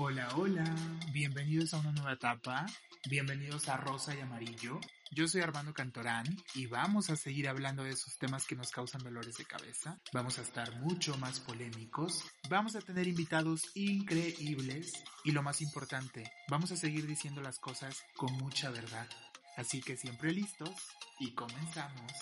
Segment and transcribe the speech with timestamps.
[0.00, 0.64] Hola, hola,
[1.10, 2.66] bienvenidos a una nueva etapa,
[3.10, 4.78] bienvenidos a Rosa y Amarillo.
[5.10, 6.24] Yo soy Armando Cantorán
[6.54, 9.98] y vamos a seguir hablando de esos temas que nos causan dolores de cabeza.
[10.12, 14.92] Vamos a estar mucho más polémicos, vamos a tener invitados increíbles
[15.24, 19.08] y lo más importante, vamos a seguir diciendo las cosas con mucha verdad.
[19.56, 20.76] Así que siempre listos
[21.18, 22.12] y comenzamos.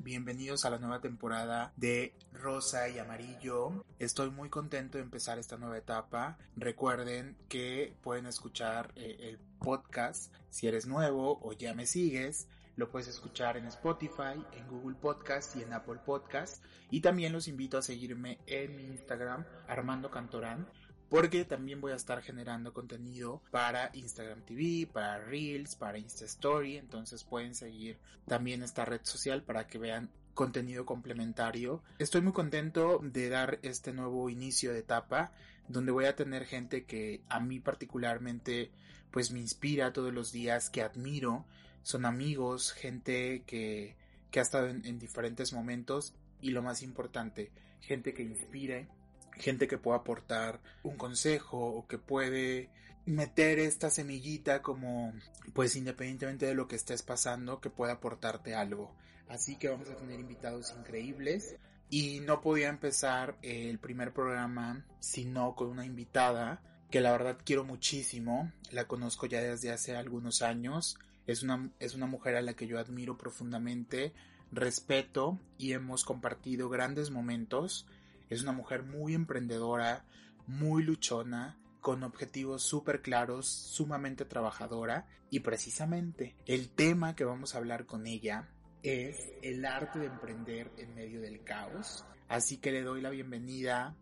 [0.00, 3.84] Bienvenidos a la nueva temporada de Rosa y Amarillo.
[3.98, 6.38] Estoy muy contento de empezar esta nueva etapa.
[6.56, 12.46] Recuerden que pueden escuchar eh, el podcast si eres nuevo o ya me sigues.
[12.76, 16.64] Lo puedes escuchar en Spotify, en Google Podcast y en Apple Podcast.
[16.92, 20.68] Y también los invito a seguirme en mi Instagram, Armando Cantorán
[21.08, 26.76] porque también voy a estar generando contenido para Instagram TV, para Reels, para Insta Story,
[26.76, 31.82] entonces pueden seguir también esta red social para que vean contenido complementario.
[31.98, 35.32] Estoy muy contento de dar este nuevo inicio de etapa
[35.66, 38.70] donde voy a tener gente que a mí particularmente
[39.10, 41.44] pues me inspira todos los días, que admiro,
[41.82, 43.96] son amigos, gente que,
[44.30, 46.14] que ha estado en, en diferentes momentos.
[46.40, 48.86] Y lo más importante, gente que inspire
[49.32, 52.70] gente que pueda aportar un consejo o que puede
[53.06, 55.14] meter esta semillita como
[55.54, 58.94] pues independientemente de lo que estés pasando que pueda aportarte algo.
[59.28, 61.56] Así que vamos a tener invitados increíbles.
[61.90, 66.60] Y no podía empezar el primer programa sino con una invitada
[66.90, 68.52] que la verdad quiero muchísimo.
[68.70, 70.98] La conozco ya desde hace algunos años.
[71.26, 74.12] Es una, es una mujer a la que yo admiro profundamente.
[74.52, 77.86] Respeto y hemos compartido grandes momentos
[78.28, 80.04] es una mujer muy emprendedora,
[80.46, 87.58] muy luchona, con objetivos súper claros, sumamente trabajadora y precisamente el tema que vamos a
[87.58, 88.48] hablar con ella
[88.82, 92.04] es el arte de emprender en medio del caos.
[92.28, 93.96] Así que le doy la bienvenida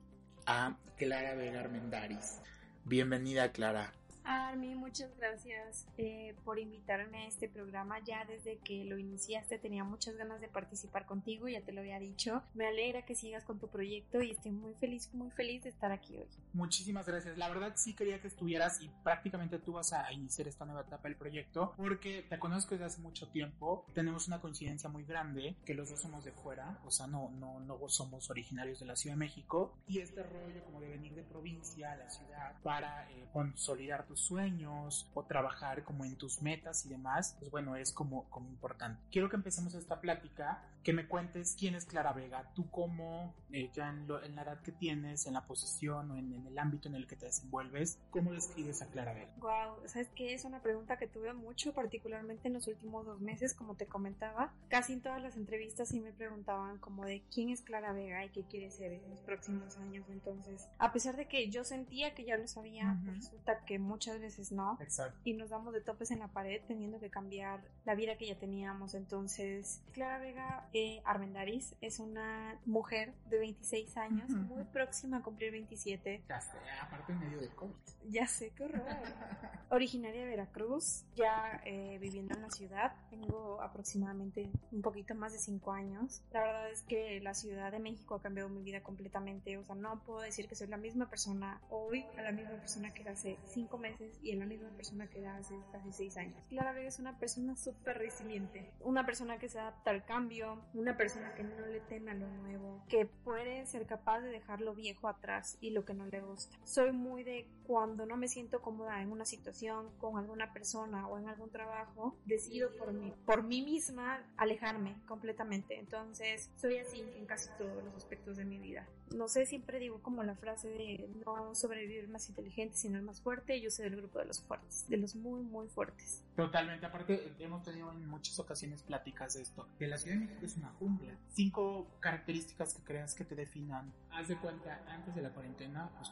[0.46, 2.40] a Clara Vega Armendaris.
[2.84, 3.92] Bienvenida Clara.
[4.26, 8.00] Armi, muchas gracias eh, por invitarme a este programa.
[8.04, 12.00] Ya desde que lo iniciaste tenía muchas ganas de participar contigo, ya te lo había
[12.00, 12.42] dicho.
[12.54, 15.92] Me alegra que sigas con tu proyecto y estoy muy feliz, muy feliz de estar
[15.92, 16.26] aquí hoy.
[16.52, 17.38] Muchísimas gracias.
[17.38, 21.08] La verdad sí quería que estuvieras y prácticamente tú vas a iniciar esta nueva etapa
[21.08, 23.86] del proyecto porque te conozco desde hace mucho tiempo.
[23.94, 27.60] Tenemos una coincidencia muy grande que los dos somos de fuera, o sea, no, no,
[27.60, 31.22] no somos originarios de la Ciudad de México y este rollo como de venir de
[31.22, 36.84] provincia a la ciudad para eh, consolidar tu sueños o trabajar como en tus metas
[36.86, 39.00] y demás, pues bueno, es como, como importante.
[39.10, 43.70] Quiero que empecemos esta plática, que me cuentes quién es Clara Vega, tú cómo, eh,
[43.74, 47.08] ya en, la edad que tienes, en la posición o en, el ámbito en el
[47.08, 49.32] que te desenvuelves, ¿cómo describes a Clara Vega?
[49.38, 53.52] Wow, sabes que es una pregunta que tuve mucho, particularmente en los últimos dos meses,
[53.52, 54.52] como te comentaba.
[54.68, 58.30] Casi en todas las entrevistas sí me preguntaban como de quién es Clara Vega y
[58.30, 60.06] qué quiere ser en los próximos años.
[60.08, 64.20] Entonces, a pesar de que yo sentía que ya lo sabía, resulta que muchas muchas
[64.20, 64.78] veces no.
[64.80, 65.18] Exacto.
[65.24, 68.38] Y nos damos de topes en la pared teniendo que cambiar la vida que ya
[68.38, 68.94] teníamos.
[68.94, 75.52] Entonces, Clara Vega eh, Armendaris es una mujer de 26 años, muy próxima a cumplir
[75.52, 76.22] 27.
[76.28, 77.74] Ya sé, aparte en medio del COVID.
[78.08, 78.82] Ya sé, qué horror.
[79.70, 82.94] Originaria de Veracruz, ya eh, viviendo en la ciudad.
[83.10, 86.22] Tengo aproximadamente un poquito más de 5 años.
[86.32, 89.58] La verdad es que la Ciudad de México ha cambiado mi vida completamente.
[89.58, 92.94] O sea, no puedo decir que soy la misma persona hoy a la misma persona
[92.94, 96.16] que era hace 5 meses y en la misma persona que era hace casi seis
[96.16, 96.42] años.
[96.48, 100.96] Clara Vega es una persona súper resiliente, una persona que se adapta al cambio, una
[100.96, 104.74] persona que no le teme a lo nuevo, que puede ser capaz de dejar lo
[104.74, 106.56] viejo atrás y lo que no le gusta.
[106.64, 111.18] Soy muy de cuando no me siento cómoda en una situación con alguna persona o
[111.18, 115.78] en algún trabajo, decido por mí, por mí misma alejarme completamente.
[115.78, 118.86] Entonces, soy así en casi todos los aspectos de mi vida.
[119.14, 123.20] No sé, siempre digo como la frase de no sobrevivir más inteligente, sino el más
[123.20, 123.60] fuerte.
[123.60, 126.22] Yo soy del grupo de los fuertes, de los muy, muy fuertes.
[126.36, 130.44] Totalmente, aparte hemos tenido en muchas ocasiones pláticas de esto, que la Ciudad de México
[130.44, 131.16] es una jungla.
[131.30, 133.90] Cinco características que creas que te definan.
[134.10, 136.10] Haz de cuenta, antes de la cuarentena, pues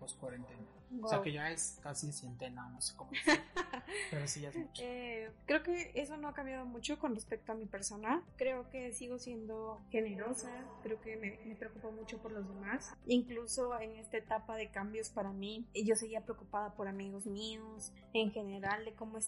[0.00, 0.62] post cuarentena.
[1.02, 3.34] O sea que ya es casi centena, no sé cómo decir.
[4.10, 4.82] pero sí ya es mucho.
[4.82, 8.22] Eh, creo que eso no ha cambiado mucho con respecto a mi persona.
[8.36, 10.50] Creo que sigo siendo generosa,
[10.82, 12.94] creo que me, me preocupo mucho por los demás.
[13.06, 18.30] Incluso en esta etapa de cambios para mí, yo seguía preocupada por amigos míos, en
[18.30, 19.18] general de cómo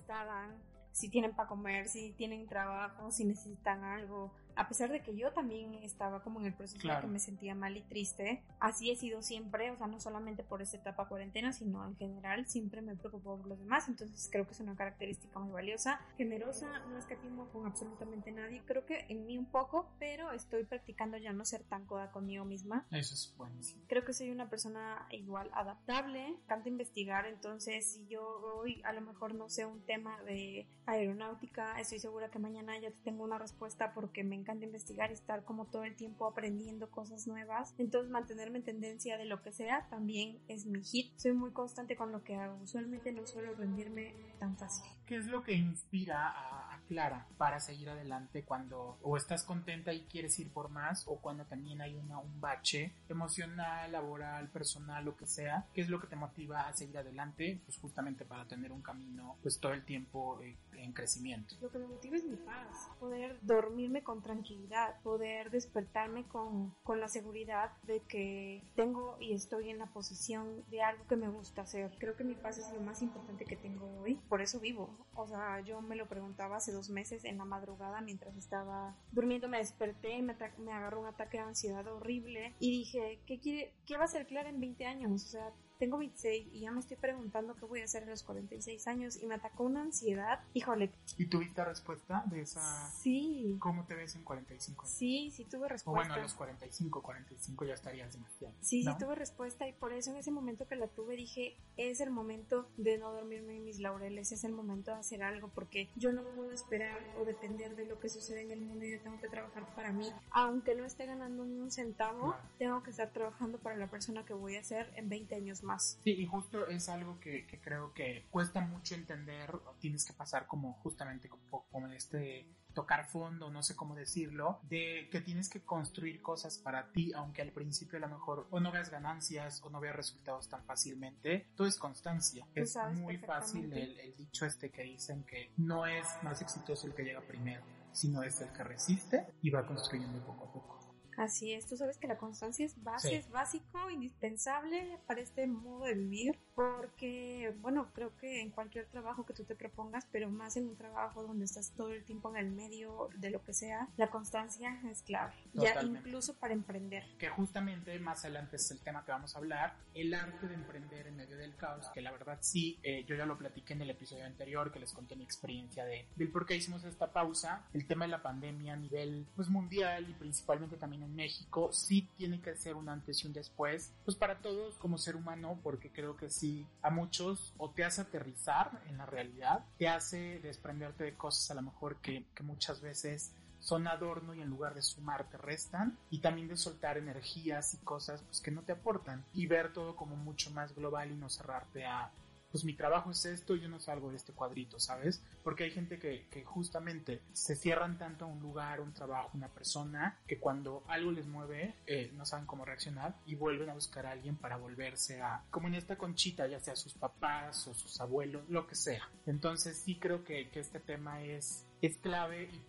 [0.93, 5.31] si tienen para comer, si tienen trabajo, si necesitan algo, a pesar de que yo
[5.31, 8.97] también estaba como en el proceso de que me sentía mal y triste, así he
[8.97, 12.97] sido siempre, o sea, no solamente por esta etapa cuarentena, sino en general, siempre me
[12.97, 17.49] preocupo por los demás, entonces creo que es una característica muy valiosa, generosa, no escatimo
[17.51, 21.63] con absolutamente nadie, creo que en mí un poco, pero estoy practicando ya no ser
[21.63, 22.85] tan coda conmigo misma.
[22.91, 23.85] Eso es buenísimo.
[23.87, 28.27] Creo que soy una persona igual adaptable, encanta investigar, entonces si yo
[28.57, 32.91] hoy a lo mejor no sé un tema de aeronáutica, estoy segura que mañana ya
[33.05, 37.27] tengo una respuesta porque me encanta investigar y estar como todo el tiempo aprendiendo cosas
[37.27, 37.75] nuevas.
[37.79, 41.13] Entonces mantenerme en tendencia de lo que sea también es mi hit.
[41.17, 42.59] Soy muy constante con lo que hago.
[42.63, 44.89] Usualmente no suelo rendirme tan fácil.
[45.07, 50.03] ¿Qué es lo que inspira a, Clara para seguir adelante cuando o estás contenta y
[50.03, 52.09] quieres ir por más o cuando también hay un
[52.41, 55.67] bache emocional, laboral, personal, lo que sea?
[55.75, 57.61] ¿Qué es lo que te motiva a seguir adelante?
[57.65, 61.55] Pues justamente para tener un camino pues todo el tiempo eh, en crecimiento.
[61.61, 67.01] Lo que me motiva es mi paz, poder dormirme con tranquilidad, poder despertarme con, con
[67.01, 71.63] la seguridad de que tengo y estoy en la posición de algo que me gusta
[71.63, 71.91] hacer.
[71.99, 74.97] Creo que mi paz es lo más importante que tengo hoy, por eso vivo.
[75.15, 79.49] O sea, yo me lo preguntaba hace dos meses en la madrugada mientras estaba durmiendo,
[79.49, 83.75] me desperté y me, me agarró un ataque de ansiedad horrible y dije, ¿qué, quiere,
[83.87, 85.25] ¿qué va a ser Clara en 20 años?
[85.25, 88.23] O sea, tengo 26 y ya me estoy preguntando qué voy a hacer a los
[88.23, 90.41] 46 años y me atacó una ansiedad.
[90.55, 90.91] Híjole.
[91.17, 92.91] ¿Y tuviste respuesta de esa?
[92.91, 93.57] Sí.
[93.61, 94.87] ¿Cómo te ves en 45?
[94.87, 95.91] Sí, sí tuve respuesta.
[95.91, 98.55] O bueno, a los 45, 45 ya estarías demasiado.
[98.61, 102.01] Sí, sí tuve respuesta y por eso en ese momento que la tuve dije, es
[102.01, 105.89] el momento de no dormirme en mis laureles, es el momento de hacer algo porque
[105.97, 109.01] yo no puedo esperar o depender de lo que sucede en el mundo y yo
[109.01, 110.11] tengo que trabajar para mí.
[110.31, 114.35] Aunque no esté ganando ni un centavo, tengo que estar trabajando para la persona que
[114.35, 115.68] voy a ser en 20 años más
[116.05, 120.75] Sí, y justo es algo que, creo que cuesta mucho entender, tienes que pasar como
[120.75, 126.23] justamente como, como este tocar fondo, no sé cómo decirlo, de que tienes que construir
[126.23, 129.81] cosas para ti, aunque al principio a lo mejor o no veas ganancias o no
[129.81, 132.47] veas resultados tan fácilmente, todo es constancia.
[132.55, 136.95] Es muy fácil el, el dicho este que dicen que no es más exitoso el
[136.95, 140.78] que llega primero, sino es el que resiste y va construyendo poco a poco.
[141.19, 145.87] Así es, tú sabes que la constancia es base, es básico, indispensable para este modo
[145.87, 150.57] de vivir, porque, bueno, creo que en cualquier trabajo que tú te propongas, pero más
[150.57, 153.87] en un trabajo donde estás todo el tiempo en el medio de lo que sea,
[153.97, 157.05] la constancia es clave, ya incluso para emprender.
[157.17, 161.07] Que justamente más adelante es el tema que vamos a hablar, el arte de emprender
[161.07, 163.91] en medio del caos, que la verdad sí, eh, yo ya lo platiqué en el
[163.91, 167.87] episodio anterior, que les conté mi experiencia de, del por qué hicimos esta pausa, el
[167.87, 172.41] tema de la pandemia a nivel pues, mundial y principalmente también en México sí tiene
[172.41, 176.17] que ser un antes y un después, pues para todos como ser humano, porque creo
[176.17, 176.48] que sí,
[176.83, 181.55] a muchos o te hace aterrizar en la realidad, te hace desprenderte de cosas a
[181.55, 185.99] lo mejor que, que muchas veces son adorno y en lugar de sumar te restan
[186.11, 189.97] y también de soltar energías y cosas pues que no te aportan y ver todo
[189.97, 192.11] como mucho más global y no cerrarte a
[192.51, 195.23] pues mi trabajo es esto y yo no salgo de este cuadrito, ¿sabes?
[195.43, 199.49] Porque hay gente que, que justamente se cierran tanto a un lugar, un trabajo, una
[199.49, 204.07] persona, que cuando algo les mueve, eh, no saben cómo reaccionar y vuelven a buscar
[204.07, 208.01] a alguien para volverse a, como en esta conchita, ya sea sus papás o sus
[208.01, 209.09] abuelos, lo que sea.
[209.27, 212.63] Entonces sí creo que, que este tema es, es clave y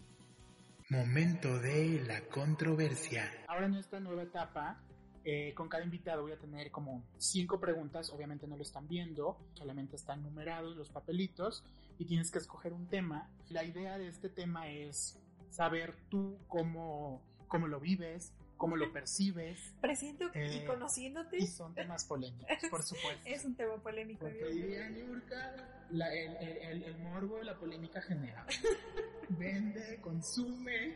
[0.92, 3.32] Momento de la controversia.
[3.48, 4.82] Ahora en esta nueva etapa
[5.24, 9.38] eh, con cada invitado voy a tener como cinco preguntas, obviamente no lo están viendo,
[9.54, 11.64] solamente están numerados los papelitos
[11.98, 13.30] y tienes que escoger un tema.
[13.50, 15.20] La idea de este tema es
[15.50, 19.74] saber tú cómo, cómo lo vives, cómo lo percibes.
[19.82, 21.38] Presiento y eh, conociéndote.
[21.38, 23.22] Y son temas polémicos, por supuesto.
[23.26, 24.22] es un tema polémico.
[24.22, 28.46] Porque diría Yurka, la, el, el, el, morbo, la polémica genera.
[29.30, 30.96] Vende, consume.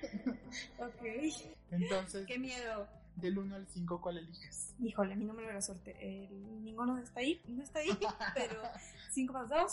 [0.78, 1.04] ok.
[1.72, 2.26] Entonces.
[2.26, 2.88] Qué miedo.
[3.16, 4.74] Del 1 al 5, ¿cuál eliges?
[4.80, 5.96] Híjole, mi número de la suerte.
[6.02, 7.90] El, ninguno está ahí, no está ahí,
[8.36, 8.62] pero
[9.12, 9.72] 5 más 2,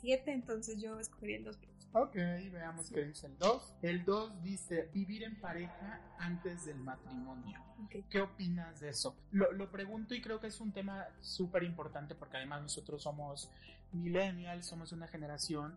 [0.00, 1.58] 7, entonces yo escogería el 2
[1.94, 3.74] Ok, veamos qué dice el 2.
[3.82, 7.60] El 2 dice vivir en pareja antes del matrimonio.
[8.08, 9.14] ¿Qué opinas de eso?
[9.30, 13.50] Lo, lo, pregunto y creo que es un tema súper importante porque además nosotros somos
[13.92, 15.76] millennials, somos una generación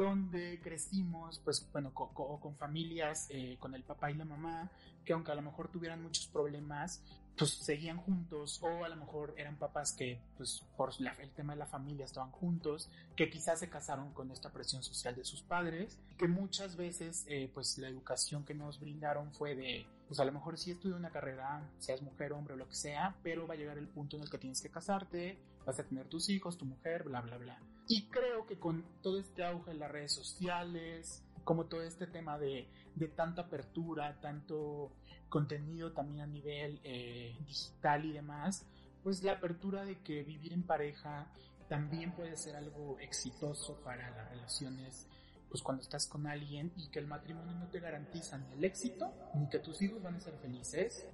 [0.00, 4.70] donde crecimos, pues bueno, con, familias, eh, con el papá y la mamá,
[5.04, 7.02] que aunque a lo mejor tuvieran muchos problemas,
[7.36, 11.58] pues seguían juntos o a lo mejor eran papás que pues por el tema de
[11.58, 15.98] la familia estaban juntos, que quizás se casaron con esta presión social de sus padres,
[16.18, 20.32] que muchas veces eh, pues la educación que nos brindaron fue de pues a lo
[20.32, 23.56] mejor sí estudia una carrera, seas mujer, hombre o lo que sea, pero va a
[23.56, 26.64] llegar el punto en el que tienes que casarte, vas a tener tus hijos, tu
[26.64, 27.60] mujer, bla, bla, bla.
[27.92, 32.38] Y creo que con todo este auge en las redes sociales, como todo este tema
[32.38, 34.92] de, de tanta apertura, tanto
[35.28, 38.64] contenido también a nivel eh, digital y demás,
[39.02, 41.32] pues la apertura de que vivir en pareja
[41.68, 45.08] también puede ser algo exitoso para las relaciones
[45.48, 49.12] pues cuando estás con alguien y que el matrimonio no te garantiza ni el éxito,
[49.34, 51.08] ni que tus hijos van a ser felices,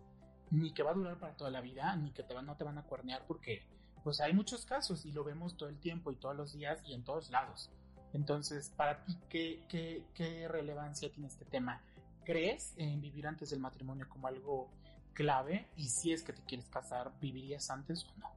[0.51, 2.65] ni que va a durar para toda la vida, ni que te van, no te
[2.65, 3.65] van a cuernear porque
[4.07, 6.95] pues hay muchos casos y lo vemos todo el tiempo y todos los días y
[6.95, 7.73] en todos lados.
[8.13, 11.83] Entonces, para ti, ¿qué, qué, qué relevancia tiene este tema?
[12.25, 14.71] ¿Crees en vivir antes del matrimonio como algo
[15.13, 15.67] clave?
[15.75, 18.31] Y si es que te quieres casar, ¿vivirías antes o no?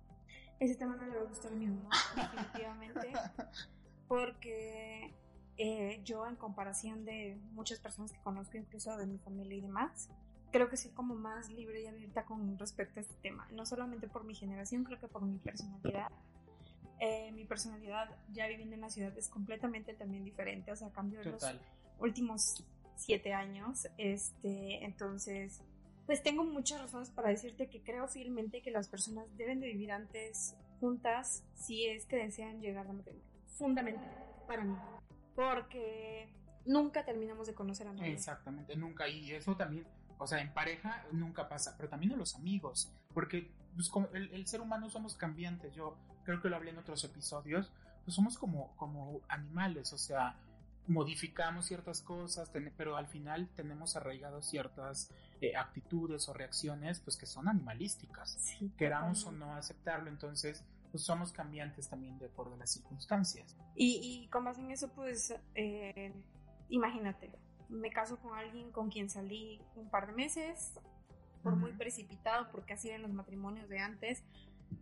[0.59, 3.13] Ese tema no le va a gustar a mi mamá, definitivamente.
[4.07, 5.13] Porque
[5.57, 10.09] eh, yo, en comparación de muchas personas que conozco, incluso de mi familia y demás,
[10.51, 13.47] creo que soy como más libre y abierta con respecto a este tema.
[13.51, 16.09] No solamente por mi generación, creo que por mi personalidad.
[16.99, 21.21] Eh, mi personalidad ya viviendo en la ciudad es completamente también diferente, o sea, cambio
[21.21, 21.43] en los
[21.99, 22.63] últimos
[22.95, 23.87] siete años.
[23.97, 25.61] Este, entonces,
[26.05, 29.91] pues tengo muchas razones para decirte que creo fielmente que las personas deben de vivir
[29.91, 33.25] antes juntas si es que desean llegar a matrimonio.
[33.57, 34.75] Fundamental para mí.
[35.35, 36.27] Porque
[36.65, 38.13] nunca terminamos de conocer a nadie.
[38.13, 39.07] Exactamente, nunca.
[39.07, 39.85] Y eso también,
[40.19, 42.91] o sea, en pareja nunca pasa, pero también en los amigos.
[43.13, 45.73] Porque pues, el, el, ser humano somos cambiantes.
[45.73, 47.71] Yo creo que lo hablé en otros episodios.
[48.03, 50.35] Pues somos como, como animales, o sea,
[50.89, 57.27] modificamos ciertas cosas, pero al final tenemos arraigados ciertas eh, actitudes o reacciones pues que
[57.27, 62.71] son animalísticas, queramos o no aceptarlo, entonces pues somos cambiantes también de acuerdo a las
[62.71, 63.55] circunstancias.
[63.75, 66.11] Y, y con base en eso pues eh,
[66.69, 67.31] imagínate,
[67.69, 70.73] me caso con alguien con quien salí un par de meses,
[71.43, 74.23] por muy precipitado, porque así eran los matrimonios de antes,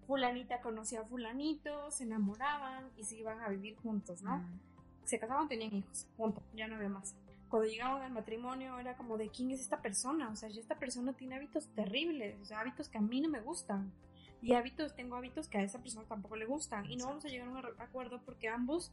[0.07, 4.43] fulanita conocía a fulanito, se enamoraban y se iban a vivir juntos, ¿no?
[5.07, 7.15] se casaban, tenían hijos, punto, ya no había más.
[7.49, 10.77] Cuando llegaban al matrimonio era como de quién es esta persona, o sea, ya esta
[10.77, 13.93] persona tiene hábitos terribles, o sea, hábitos que a mí no me gustan.
[14.41, 16.85] Y hábitos, tengo hábitos que a esa persona tampoco le gustan.
[16.91, 18.91] Y no vamos a llegar a un acuerdo porque ambos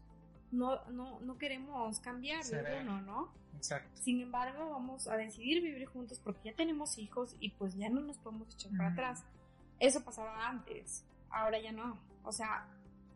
[0.54, 3.32] no, no, no queremos cambiar de uno, ¿no?
[3.56, 3.90] Exacto.
[3.94, 8.00] Sin embargo, vamos a decidir vivir juntos porque ya tenemos hijos y pues ya no
[8.00, 9.24] nos podemos echar para atrás.
[9.80, 11.98] Eso pasaba antes, ahora ya no.
[12.24, 12.66] O sea,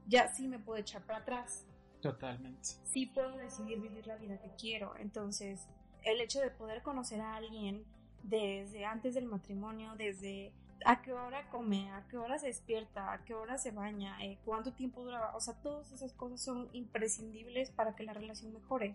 [0.06, 1.64] ya sí me puedo echar para atrás.
[2.00, 2.68] Totalmente.
[2.84, 4.94] Sí puedo decidir vivir la vida que quiero.
[4.96, 5.66] Entonces,
[6.04, 7.84] el hecho de poder conocer a alguien
[8.22, 10.52] desde antes del matrimonio, desde
[10.84, 14.38] a qué hora come, a qué hora se despierta, a qué hora se baña, eh,
[14.44, 18.94] cuánto tiempo dura, o sea, todas esas cosas son imprescindibles para que la relación mejore,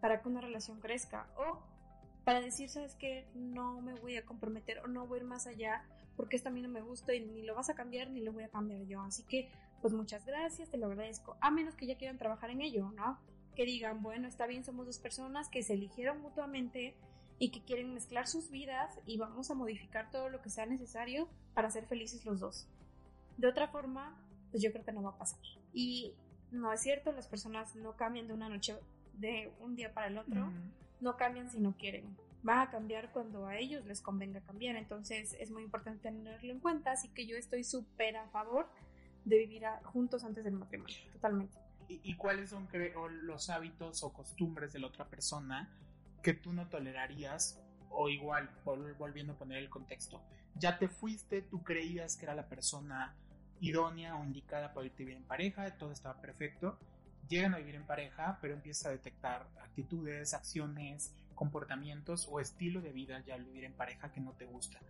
[0.00, 1.60] para que una relación crezca o
[2.24, 5.46] para decir, sabes que no me voy a comprometer o no voy a ir más
[5.46, 5.84] allá
[6.16, 8.32] porque esto a mí no me gusta y ni lo vas a cambiar ni lo
[8.32, 9.00] voy a cambiar yo.
[9.02, 9.48] Así que,
[9.80, 11.36] pues muchas gracias, te lo agradezco.
[11.40, 13.18] A menos que ya quieran trabajar en ello, ¿no?
[13.56, 16.94] Que digan, bueno, está bien, somos dos personas que se eligieron mutuamente
[17.42, 21.28] y que quieren mezclar sus vidas y vamos a modificar todo lo que sea necesario
[21.54, 22.68] para ser felices los dos.
[23.36, 24.16] De otra forma,
[24.52, 25.40] pues yo creo que no va a pasar.
[25.72, 26.14] Y
[26.52, 28.76] no es cierto, las personas no cambian de una noche,
[29.14, 30.52] de un día para el otro,
[31.00, 32.16] no cambian si no quieren
[32.48, 34.76] va a cambiar cuando a ellos les convenga cambiar.
[34.76, 38.68] Entonces es muy importante tenerlo en cuenta, así que yo estoy súper a favor
[39.24, 41.56] de vivir juntos antes del matrimonio, totalmente.
[41.88, 42.68] ¿Y, cuáles son
[43.22, 45.68] los hábitos o costumbres de la otra persona
[46.22, 47.60] que tú no tolerarías?
[47.90, 50.22] O igual, volviendo a poner el contexto,
[50.54, 53.14] ya te fuiste, tú creías que era la persona
[53.60, 56.78] idónea o indicada para irte a vivir en pareja, todo estaba perfecto,
[57.28, 62.92] llegan a vivir en pareja, pero empieza a detectar actitudes, acciones, comportamientos o estilo de
[62.92, 64.80] vida ya al vivir en pareja que no te gusta.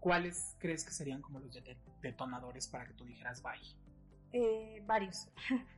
[0.00, 1.58] ¿Cuáles crees que serían como los
[2.02, 3.60] detonadores para que tú dijeras bye?
[4.32, 5.28] Eh, varios.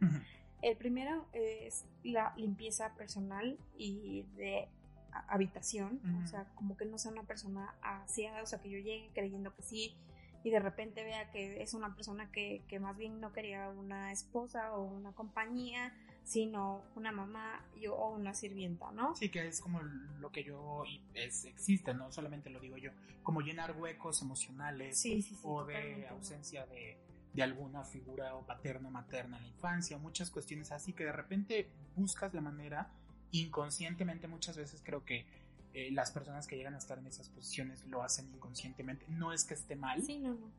[0.62, 4.68] El primero es la limpieza personal y de
[5.12, 9.10] habitación, o sea, como que no sea una persona aseada, o sea, que yo llegue
[9.14, 9.96] creyendo que sí
[10.42, 14.10] y de repente vea que es una persona que, que más bien no quería una
[14.12, 15.92] esposa o una compañía,
[16.24, 19.14] sino una mamá o una sirvienta, ¿no?
[19.16, 22.90] Sí, que es como lo que yo, es, existe, no solamente lo digo yo,
[23.22, 25.02] como llenar huecos emocionales
[25.42, 26.98] o de ausencia de,
[27.34, 31.12] de, alguna figura o paterna o materna en la infancia, muchas cuestiones así que de
[31.12, 32.90] repente buscas la manera,
[33.32, 35.26] inconscientemente muchas veces creo que
[35.72, 39.06] eh, las personas que llegan a estar en esas posiciones lo hacen inconscientemente.
[39.08, 40.02] No es que esté mal,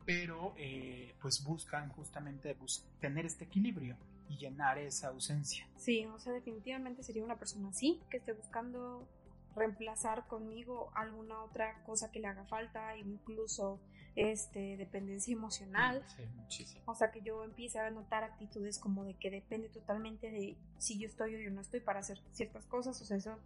[0.06, 2.56] pero eh, pues buscan justamente
[2.98, 3.96] tener este equilibrio
[4.30, 5.68] y llenar esa ausencia.
[5.76, 9.06] Sí, o sea, definitivamente sería una persona así, que esté buscando
[9.54, 13.80] reemplazar conmigo alguna otra cosa que le haga falta, incluso
[14.16, 16.04] este, dependencia emocional.
[16.16, 16.82] Sí, muchísimo.
[16.86, 20.98] O sea, que yo empiece a notar actitudes como de que depende totalmente de si
[20.98, 23.00] yo estoy o yo no estoy para hacer ciertas cosas.
[23.00, 23.38] O sea, eso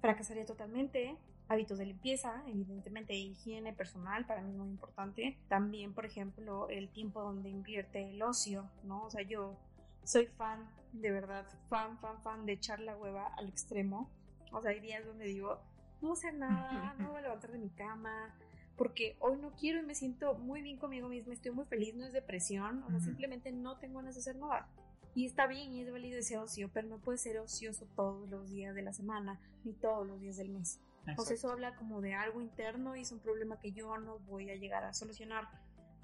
[0.00, 1.16] fracasaría totalmente.
[1.48, 5.38] Hábitos de limpieza, evidentemente, higiene personal para mí es muy importante.
[5.48, 9.02] También, por ejemplo, el tiempo donde invierte el ocio, ¿no?
[9.04, 9.58] O sea, yo
[10.04, 14.10] soy fan, de verdad, fan, fan, fan de echar la hueva al extremo.
[14.52, 15.58] O sea, hay días donde digo,
[16.00, 18.34] no voy a hacer nada, no voy a levantar de mi cama,
[18.76, 22.04] porque hoy no quiero y me siento muy bien conmigo misma, estoy muy feliz, no
[22.04, 24.68] es depresión, o sea, simplemente no tengo ganas de hacer nada.
[25.14, 28.50] Y está bien y es válido ese ocio, pero no puede ser ocioso todos los
[28.50, 30.80] días de la semana, ni todos los días del mes.
[31.16, 34.18] O sea, eso habla como de algo interno y es un problema que yo no
[34.20, 35.48] voy a llegar a solucionar.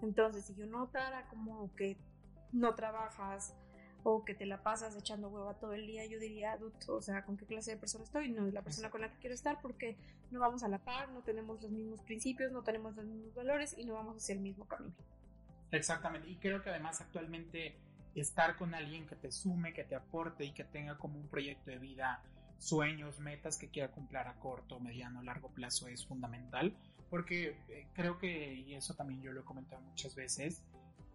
[0.03, 1.97] Entonces, si yo notara como que
[2.53, 3.57] no trabajas
[4.03, 7.25] o que te la pasas echando hueva todo el día, yo diría, "Dut, o sea,
[7.25, 8.31] ¿con qué clase de persona estoy?
[8.31, 9.97] No es la persona con la que quiero estar porque
[10.31, 13.75] no vamos a la par, no tenemos los mismos principios, no tenemos los mismos valores
[13.77, 14.95] y no vamos hacia el mismo camino.
[15.71, 17.77] Exactamente, y creo que además actualmente
[18.15, 21.71] estar con alguien que te sume, que te aporte y que tenga como un proyecto
[21.71, 22.23] de vida,
[22.59, 26.75] sueños, metas que quiera cumplir a corto, mediano, largo plazo es fundamental,
[27.09, 30.63] porque eh, creo que, y eso también yo lo he comentado muchas veces,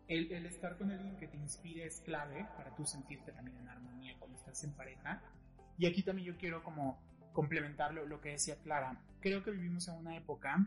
[0.07, 3.67] el, el estar con alguien que te inspire es clave para tú sentirte también en
[3.67, 5.21] armonía cuando estás en pareja.
[5.77, 6.99] Y aquí también yo quiero como
[7.33, 8.99] complementar lo, lo que decía Clara.
[9.19, 10.65] Creo que vivimos en una época,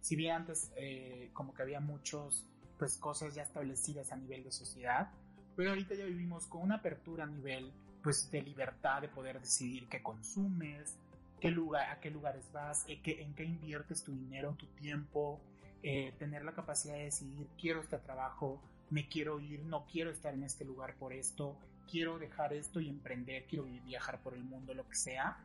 [0.00, 2.46] si bien antes eh, como que había muchos
[2.78, 5.10] pues cosas ya establecidas a nivel de sociedad,
[5.56, 7.72] pero ahorita ya vivimos con una apertura a nivel
[8.02, 10.98] pues de libertad de poder decidir qué consumes,
[11.40, 15.40] qué lugar, a qué lugares vas, en qué, en qué inviertes tu dinero, tu tiempo,
[15.82, 20.34] eh, tener la capacidad de decidir quiero este trabajo, me quiero ir, no quiero estar
[20.34, 21.56] en este lugar por esto,
[21.90, 25.38] quiero dejar esto y emprender, quiero viajar por el mundo, lo que sea.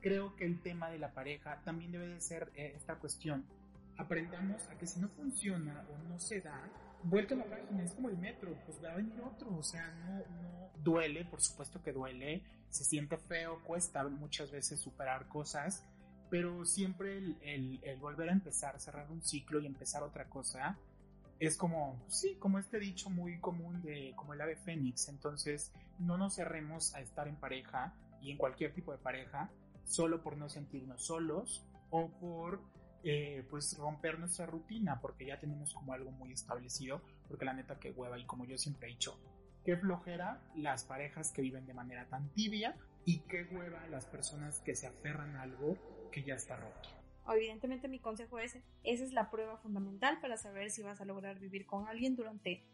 [0.00, 3.44] Creo que el tema de la pareja también debe de ser eh, esta cuestión.
[3.98, 6.60] Aprendamos a que si no funciona o no se da,
[7.02, 9.88] vuelta a la página, es como el metro, pues va a venir otro, o sea,
[10.04, 15.84] no, no duele, por supuesto que duele, se siente feo, cuesta muchas veces superar cosas,
[16.30, 20.76] pero siempre el, el, el volver a empezar, cerrar un ciclo y empezar otra cosa,
[21.38, 25.08] es como, sí, como este dicho muy común de como el ave fénix.
[25.08, 29.50] Entonces, no nos cerremos a estar en pareja y en cualquier tipo de pareja
[29.84, 32.60] solo por no sentirnos solos o por
[33.04, 37.02] eh, pues romper nuestra rutina porque ya tenemos como algo muy establecido.
[37.28, 39.18] Porque la neta que hueva y como yo siempre he dicho,
[39.64, 44.60] qué flojera las parejas que viven de manera tan tibia y qué hueva las personas
[44.60, 45.76] que se aferran a algo
[46.10, 46.88] que ya está roto.
[47.34, 51.38] Evidentemente mi consejo es, esa es la prueba fundamental para saber si vas a lograr
[51.38, 52.64] vivir con alguien durante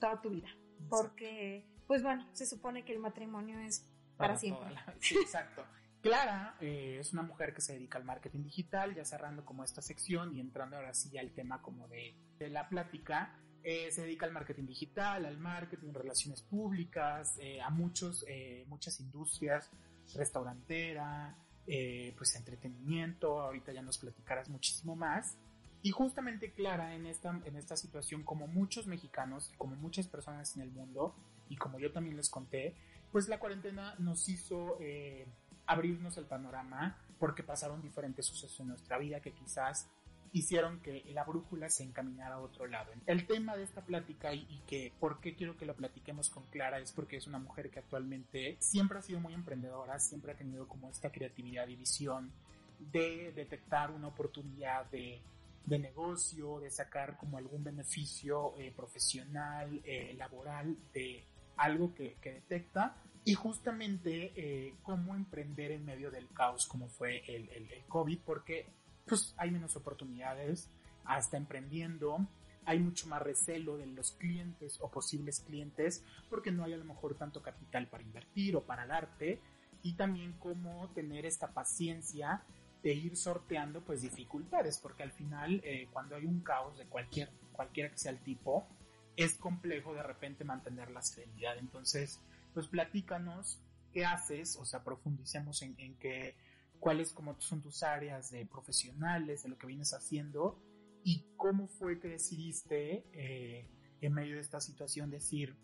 [0.00, 0.48] toda tu vida.
[0.88, 3.80] Porque, pues bueno, se supone que el matrimonio es
[4.16, 4.70] para, para siempre.
[4.70, 4.94] La...
[5.00, 5.64] Sí, exacto.
[6.00, 9.82] Clara eh, es una mujer que se dedica al marketing digital, ya cerrando como esta
[9.82, 13.36] sección y entrando ahora sí al tema como de, de la plática.
[13.64, 18.24] Eh, se dedica al marketing digital, al marketing, relaciones públicas, eh, a muchos,
[18.66, 19.70] muchas industrias,
[20.14, 21.36] restaurantera,
[21.68, 25.36] eh, pues entretenimiento, ahorita ya nos platicarás muchísimo más.
[25.82, 30.62] Y justamente Clara en esta, en esta situación, como muchos mexicanos, como muchas personas en
[30.62, 31.14] el mundo,
[31.48, 32.74] y como yo también les conté,
[33.12, 35.26] pues la cuarentena nos hizo eh,
[35.66, 39.88] abrirnos el panorama porque pasaron diferentes sucesos en nuestra vida que quizás
[40.32, 42.92] hicieron que la brújula se encaminara a otro lado.
[43.06, 46.78] El tema de esta plática y, que por qué quiero que lo platiquemos con Clara
[46.78, 50.66] es porque es una mujer que actualmente siempre ha sido muy emprendedora, siempre ha tenido
[50.68, 52.30] como esta creatividad y visión
[52.78, 55.20] de detectar una oportunidad de,
[55.66, 61.24] negocio, de sacar como algún beneficio eh, profesional, eh, laboral de
[61.56, 67.50] algo que, detecta y justamente eh, cómo emprender en medio del caos como fue el,
[67.50, 68.66] el COVID porque
[69.08, 70.70] pues hay menos oportunidades
[71.04, 72.26] hasta emprendiendo,
[72.64, 76.84] hay mucho más recelo de los clientes o posibles clientes porque no hay a lo
[76.84, 79.40] mejor tanto capital para invertir o para darte
[79.82, 82.42] y también cómo tener esta paciencia
[82.82, 87.30] de ir sorteando pues dificultades porque al final eh, cuando hay un caos de cualquier
[87.52, 88.68] cualquiera que sea el tipo
[89.16, 91.56] es complejo de repente mantener la serenidad.
[91.58, 92.20] Entonces
[92.52, 93.58] pues platícanos
[93.92, 96.36] qué haces o sea profundicemos en, en que
[96.80, 100.62] cuáles como son tus áreas de profesionales, de lo que vienes haciendo
[101.04, 103.68] y cómo fue que decidiste eh,
[104.00, 105.56] en medio de esta situación decir,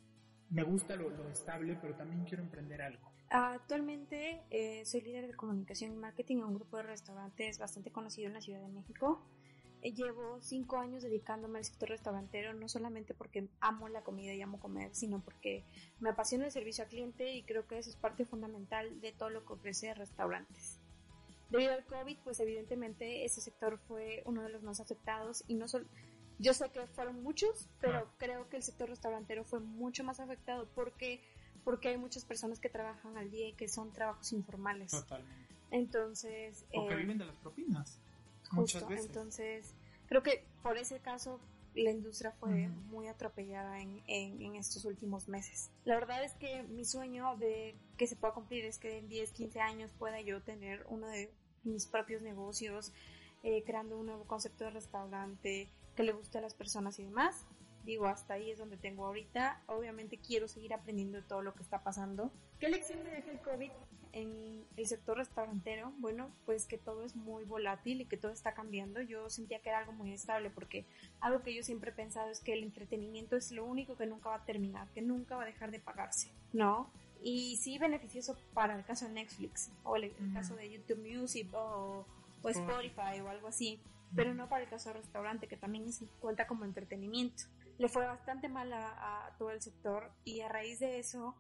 [0.50, 3.12] me gusta lo, lo estable, pero también quiero emprender algo.
[3.31, 8.29] Actualmente eh, soy líder de comunicación y marketing en un grupo de restaurantes bastante conocido
[8.29, 9.27] en la Ciudad de México.
[9.83, 14.40] Eh, llevo cinco años dedicándome al sector restaurantero, no solamente porque amo la comida y
[14.40, 15.64] amo comer, sino porque
[16.00, 19.31] me apasiona el servicio al cliente y creo que eso es parte fundamental de todo
[19.31, 20.81] lo que ofrece restaurantes.
[21.58, 25.68] Debido al COVID, pues evidentemente ese sector fue uno de los más afectados y no
[25.68, 25.86] solo
[26.38, 30.66] Yo sé que fueron muchos, pero creo que el sector restaurantero fue mucho más afectado
[30.74, 31.20] porque
[31.64, 34.90] porque hay muchas personas que trabajan al día y que son trabajos informales.
[34.90, 35.54] Totalmente.
[35.70, 36.64] Entonces...
[36.74, 37.98] O que eh, viven de las propinas.
[38.50, 39.06] Justo, Muchas veces.
[39.06, 39.74] entonces
[40.08, 41.40] creo que por ese caso
[41.74, 45.70] la industria fue muy atropellada en, en- en estos últimos meses.
[45.84, 49.32] La verdad es que mi sueño de que se pueda cumplir es que en 10,
[49.32, 51.32] 15 años pueda yo tener uno de
[51.64, 52.92] mis propios negocios,
[53.42, 57.46] eh, creando un nuevo concepto de restaurante que le guste a las personas y demás.
[57.85, 59.62] Digo, hasta ahí es donde tengo ahorita.
[59.66, 62.33] Obviamente quiero seguir aprendiendo de todo lo que está pasando.
[62.59, 63.70] ¿Qué lección me deja el COVID
[64.12, 65.92] en el sector restaurantero?
[65.98, 69.03] Bueno, pues que todo es muy volátil y que todo está cambiando.
[69.03, 70.87] Yo sentía que era algo muy estable porque
[71.20, 74.31] algo que yo siempre he pensado es que el entretenimiento es lo único que nunca
[74.31, 76.90] va a terminar, que nunca va a dejar de pagarse, ¿no?
[77.26, 81.48] Y sí beneficioso para el caso de Netflix o el, el caso de YouTube Music
[81.54, 82.06] o,
[82.42, 83.20] o Spotify.
[83.24, 83.80] O algo así,
[84.14, 87.44] pero no para el caso de restaurante que también se cuenta como entretenimiento.
[87.78, 91.34] Le fue bastante mal a, a todo el sector y a raíz de eso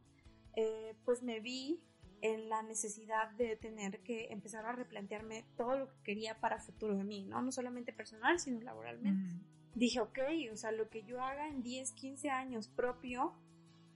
[0.56, 1.80] eh, pues me vi
[2.22, 6.96] en la necesidad de tener que empezar a replantearme todo lo que quería para futuro
[6.96, 7.42] de mí, ¿no?
[7.42, 9.34] No solamente personal, sino laboralmente.
[9.74, 10.18] Dije, ok,
[10.50, 13.34] o sea, lo que yo haga en 10, 15 años propio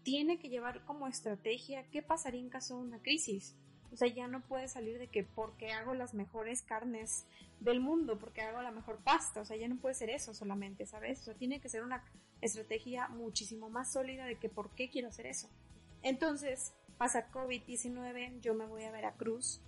[0.09, 3.55] tiene que llevar como estrategia qué pasaría en caso de una crisis.
[3.92, 7.27] O sea, ya no puede salir de que porque hago las mejores carnes
[7.61, 10.87] del mundo, porque hago la mejor pasta, o sea, ya no puede ser eso solamente,
[10.87, 11.21] ¿sabes?
[11.21, 12.03] O sea, tiene que ser una
[12.40, 15.51] estrategia muchísimo más sólida de que por qué quiero hacer eso.
[16.01, 19.61] Entonces, pasa COVID-19, yo me voy a Veracruz,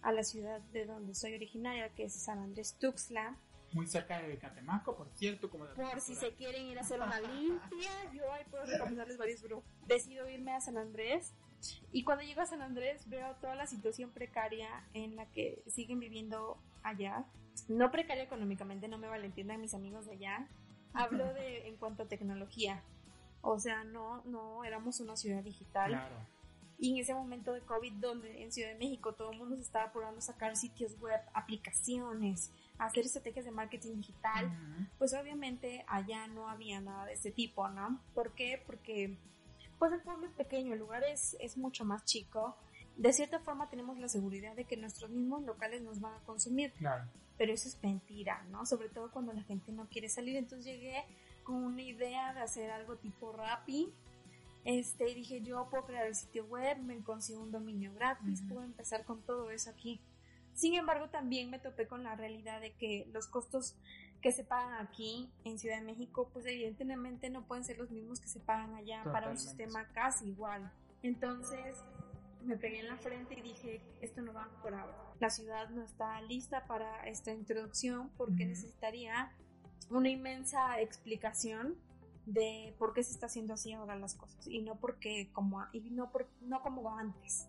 [0.00, 3.36] a la ciudad de donde soy originaria, que es San Andrés Tuxtla,
[3.72, 5.50] Muy cerca de Catemaco, por cierto.
[5.50, 9.42] Como por si se quieren ir a hacer una limpia, yo ahí puedo recomendarles varios
[9.42, 9.64] grupos.
[9.86, 11.34] Decido irme a San Andrés
[11.92, 16.00] y cuando llego a San Andrés veo toda la situación precaria en la que siguen
[16.00, 17.24] viviendo allá.
[17.68, 20.48] No precaria económicamente, no me malentiendan mis amigos de allá.
[20.92, 22.82] Hablo de en cuanto a tecnología.
[23.42, 25.90] O sea, no, no éramos una ciudad digital.
[25.90, 26.16] Claro.
[26.78, 29.62] Y en ese momento de COVID, donde en Ciudad de México todo el mundo se
[29.62, 32.50] estaba apurando a sacar sitios web, aplicaciones,
[32.86, 34.50] hacer estrategias de marketing digital,
[34.98, 38.00] pues obviamente allá no había nada de ese tipo, ¿no?
[38.14, 38.62] ¿Por qué?
[38.66, 39.18] Porque
[39.78, 42.56] pues el pueblo es pequeño, el lugar es, es mucho más chico.
[42.96, 46.72] De cierta forma tenemos la seguridad de que nuestros mismos locales nos van a consumir,
[46.74, 47.04] Claro.
[47.38, 48.64] pero eso es mentira, ¿no?
[48.66, 50.36] Sobre todo cuando la gente no quiere salir.
[50.36, 51.04] Entonces llegué
[51.42, 53.92] con una idea de hacer algo tipo Rappi.
[54.64, 58.62] Este, y dije, yo puedo crear el sitio web, me consigo un dominio gratis, puedo
[58.62, 60.00] empezar con todo eso aquí.
[60.54, 63.74] Sin embargo, también me topé con la realidad de que los costos
[64.20, 68.20] que se pagan aquí en Ciudad de México, pues evidentemente no pueden ser los mismos
[68.20, 70.72] que se pagan allá para un sistema casi igual.
[71.02, 71.82] Entonces,
[72.44, 74.96] me pegué en la frente y dije, esto no va por ahora.
[75.20, 79.32] La ciudad no está lista para esta introducción porque necesitaría
[79.90, 81.76] una inmensa explicación
[82.26, 85.80] de por qué se está haciendo así ahora las cosas y no porque como y
[85.90, 87.48] no por, no como antes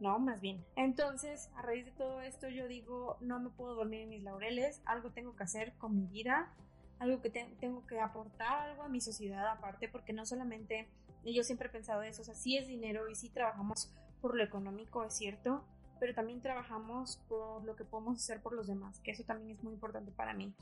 [0.00, 0.64] no más bien.
[0.74, 4.80] Entonces a raíz de todo esto yo digo no me puedo dormir en mis laureles
[4.86, 6.50] algo tengo que hacer con mi vida
[6.98, 10.88] algo que te- tengo que aportar algo a mi sociedad aparte porque no solamente
[11.22, 14.34] y yo siempre he pensado eso o sea sí es dinero y sí trabajamos por
[14.34, 15.62] lo económico es cierto
[16.00, 19.62] pero también trabajamos por lo que podemos hacer por los demás que eso también es
[19.62, 20.54] muy importante para mí.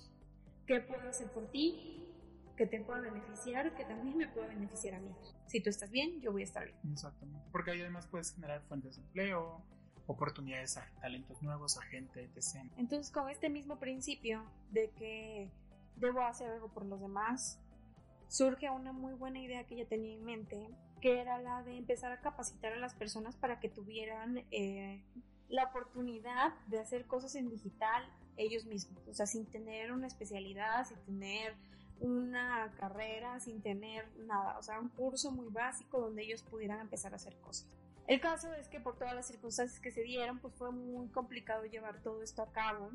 [0.67, 2.09] Qué puedo hacer por ti
[2.57, 5.11] que te pueda beneficiar que también me pueda beneficiar a mí
[5.47, 7.47] si tú estás bien yo voy a estar bien Exactamente.
[7.53, 9.63] Porque ahí además puedes generar fuentes de empleo,
[10.07, 12.71] oportunidades a talentos nuevos, a gente, etc.
[12.77, 15.51] Entonces, con este mismo principio de que
[15.97, 17.61] debo hacer algo por los demás,
[18.29, 20.69] surge una muy buena idea que yo tenía en mente,
[21.01, 25.05] que era la de empezar a capacitar a las personas para que tuvieran eh,
[25.49, 28.05] la oportunidad de hacer cosas en digital
[28.37, 31.55] ellos mismos, o sea, sin tener una especialidad, sin tener
[32.01, 37.13] una carrera, sin tener nada, o sea, un curso muy básico donde ellos pudieran empezar
[37.13, 37.69] a hacer cosas.
[38.07, 41.65] El caso es que por todas las circunstancias que se dieron, pues fue muy complicado
[41.65, 42.91] llevar todo esto a cabo.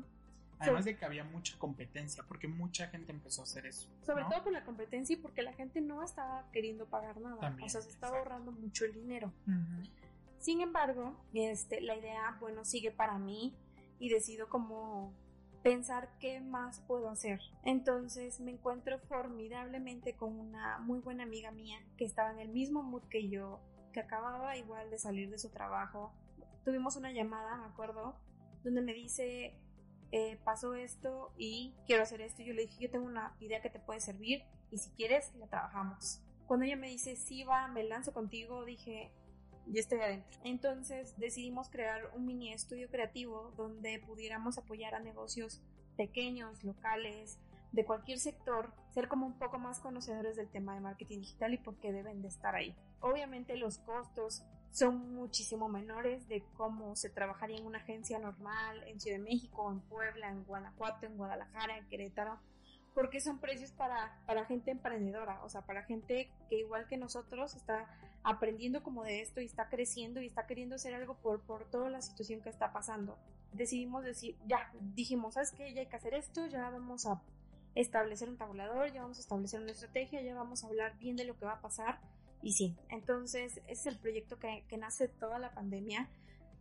[0.60, 3.88] Además de que había mucha competencia, porque mucha gente empezó a hacer eso.
[4.02, 4.28] Sobre ¿no?
[4.28, 7.40] todo por la competencia y porque la gente no estaba queriendo pagar nada.
[7.40, 8.34] También, o sea, se estaba exacto.
[8.34, 9.32] ahorrando mucho el dinero.
[10.38, 13.54] Sin embargo, este, la idea, bueno, sigue para mí
[13.98, 15.12] y decido como
[15.62, 17.40] pensar qué más puedo hacer.
[17.64, 22.82] Entonces me encuentro formidablemente con una muy buena amiga mía que estaba en el mismo
[22.82, 23.60] mood que yo,
[23.92, 26.12] que acababa igual de salir de su trabajo.
[26.64, 28.16] Tuvimos una llamada, me acuerdo,
[28.62, 29.58] donde me dice,
[30.12, 32.42] eh, pasó esto y quiero hacer esto.
[32.42, 35.46] Yo le dije, yo tengo una idea que te puede servir y si quieres, la
[35.46, 36.22] trabajamos.
[36.46, 39.12] Cuando ella me dice, sí, va, me lanzo contigo, dije,
[39.72, 40.38] yo estoy adentro.
[40.44, 45.60] Entonces decidimos crear un mini estudio creativo donde pudiéramos apoyar a negocios
[45.96, 47.38] pequeños, locales,
[47.72, 51.58] de cualquier sector, ser como un poco más conocedores del tema de marketing digital y
[51.58, 52.74] por qué deben de estar ahí.
[53.00, 59.00] Obviamente los costos son muchísimo menores de cómo se trabajaría en una agencia normal en
[59.00, 62.40] Ciudad de México, en Puebla, en Guanajuato, en Guadalajara, en Querétaro,
[62.94, 67.54] porque son precios para, para gente emprendedora, o sea, para gente que igual que nosotros
[67.54, 67.88] está
[68.22, 71.90] aprendiendo como de esto y está creciendo y está queriendo hacer algo por, por toda
[71.90, 73.18] la situación que está pasando.
[73.52, 75.72] Decidimos decir, ya, dijimos, ¿sabes qué?
[75.72, 77.22] Ya hay que hacer esto, ya vamos a
[77.74, 81.24] establecer un tabulador, ya vamos a establecer una estrategia, ya vamos a hablar bien de
[81.24, 82.00] lo que va a pasar.
[82.42, 86.08] Y sí, entonces es el proyecto que, que nace toda la pandemia,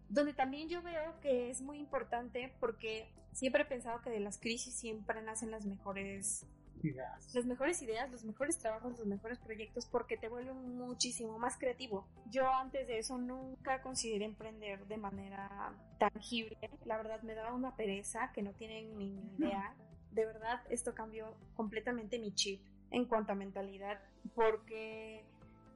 [0.10, 4.38] donde también yo veo que es muy importante porque siempre he pensado que de las
[4.38, 6.46] crisis siempre nacen las mejores
[6.82, 7.34] Ideas.
[7.34, 12.08] las mejores ideas, los mejores trabajos, los mejores proyectos porque te vuelven muchísimo más creativo.
[12.32, 16.58] Yo antes de eso nunca consideré emprender de manera tangible.
[16.86, 19.76] La verdad me daba una pereza que no tienen ni idea.
[20.12, 22.62] De verdad esto cambió completamente mi chip
[22.92, 24.00] en cuanto a mentalidad
[24.34, 25.24] porque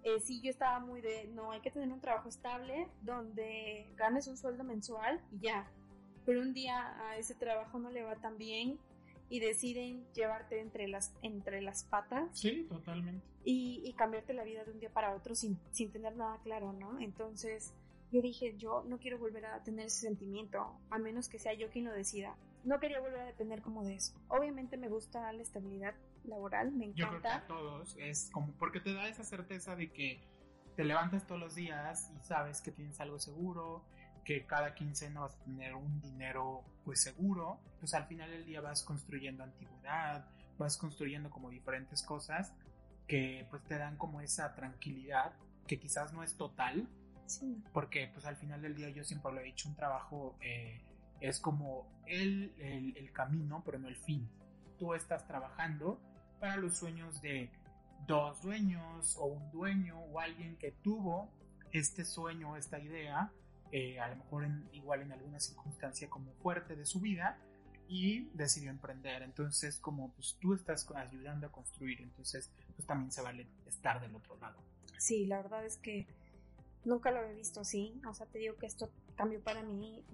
[0.04, 4.28] eh, sí yo estaba muy de no hay que tener un trabajo estable donde ganes
[4.28, 5.70] un sueldo mensual y ya.
[6.26, 8.80] Pero un día a ese trabajo no le va tan bien
[9.30, 13.26] y deciden llevarte entre las, entre las patas Sí, totalmente.
[13.44, 16.74] y, y cambiarte la vida de un día para otro sin, sin tener nada claro,
[16.74, 17.00] ¿no?
[17.00, 17.74] Entonces
[18.12, 21.70] yo dije, yo no quiero volver a tener ese sentimiento, a menos que sea yo
[21.70, 22.36] quien lo decida.
[22.64, 24.14] No quería volver a depender como de eso.
[24.30, 27.48] Obviamente me gusta la estabilidad laboral, me Yo creo que a encanta.
[27.48, 30.22] todos es como porque te da esa certeza de que
[30.76, 33.84] te levantas todos los días y sabes que tienes algo seguro,
[34.24, 38.62] que cada quincena vas a tener un dinero pues seguro, pues al final del día
[38.62, 40.26] vas construyendo antigüedad,
[40.58, 42.54] vas construyendo como diferentes cosas
[43.08, 45.34] que pues te dan como esa tranquilidad
[45.68, 46.88] que quizás no es total,
[47.26, 47.64] Sí.
[47.72, 50.82] porque pues al final del día yo siempre lo he dicho, un trabajo eh,
[51.22, 54.30] es como el, el, el camino, pero no el fin.
[54.78, 56.02] Tú estás trabajando
[56.42, 57.50] para los sueños de
[58.06, 61.32] dos dueños o un dueño o alguien que tuvo
[61.72, 63.32] este sueño, esta idea,
[63.76, 67.40] eh, a lo mejor igual en alguna circunstancia como fuerte de su vida
[67.88, 69.24] y decidió emprender.
[69.24, 74.16] Entonces como pues tú estás ayudando a construir, entonces pues también se vale estar del
[74.16, 74.60] otro lado.
[75.00, 76.06] Sí, la verdad es que
[76.86, 78.00] nunca lo había visto así.
[78.08, 80.06] O sea, te digo que esto cambió para mí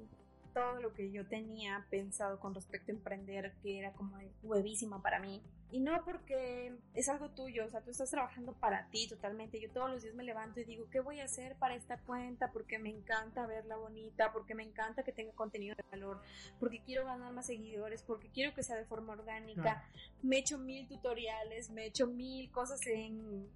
[0.53, 5.19] todo lo que yo tenía pensado con respecto a emprender, que era como huevísima para
[5.19, 5.41] mí.
[5.71, 9.61] Y no porque es algo tuyo, o sea, tú estás trabajando para ti totalmente.
[9.61, 12.51] Yo todos los días me levanto y digo, ¿qué voy a hacer para esta cuenta?
[12.51, 16.21] Porque me encanta verla bonita, porque me encanta que tenga contenido de valor,
[16.59, 19.83] porque quiero ganar más seguidores, porque quiero que sea de forma orgánica.
[20.23, 23.47] Me he hecho mil tutoriales, me he hecho mil cosas en,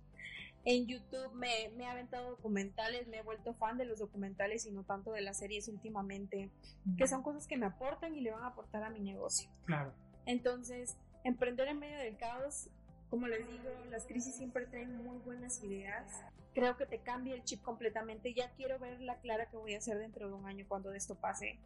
[0.65, 4.71] en YouTube, me, me he aventado documentales, me he vuelto fan de los documentales y
[4.71, 6.49] no tanto de las series últimamente,
[6.97, 9.49] que son cosas que me aportan y le van a aportar a mi negocio.
[9.65, 9.93] Claro.
[10.25, 12.69] Entonces, emprender en medio del caos,
[13.09, 16.23] como les digo, las crisis siempre traen muy buenas ideas.
[16.53, 18.33] Creo que te cambia el chip completamente.
[18.33, 21.15] Ya quiero ver la clara que voy a hacer dentro de un año cuando esto
[21.15, 21.59] pase.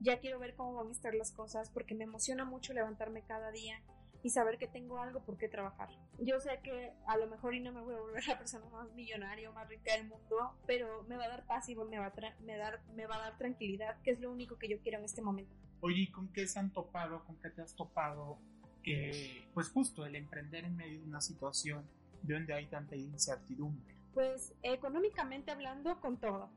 [0.00, 3.50] Ya quiero ver cómo van a estar las cosas porque me emociona mucho levantarme cada
[3.50, 3.82] día
[4.22, 5.88] y saber que tengo algo por qué trabajar.
[6.18, 8.92] Yo sé que a lo mejor y no me voy a volver la persona más
[8.94, 12.06] millonaria o más rica del mundo, pero me va a dar paz y me va
[12.06, 14.98] a, me dar, me va a dar tranquilidad, que es lo único que yo quiero
[14.98, 15.54] en este momento.
[15.80, 17.24] Oye, ¿y con qué se han topado?
[17.24, 18.38] ¿Con qué te has topado?
[18.84, 21.84] Eh, pues justo el emprender en medio de una situación
[22.22, 23.94] de donde hay tanta incertidumbre.
[24.14, 26.50] Pues económicamente hablando, con todo.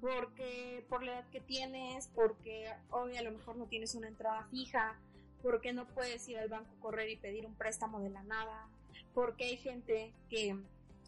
[0.00, 4.46] Porque por la edad que tienes, porque hoy a lo mejor no tienes una entrada
[4.50, 5.00] fija,
[5.44, 8.66] porque no puedes ir al banco correr y pedir un préstamo de la nada,
[9.12, 10.58] porque hay gente que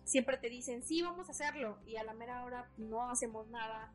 [0.05, 3.91] siempre te dicen, sí, vamos a hacerlo, y a la mera hora no hacemos nada,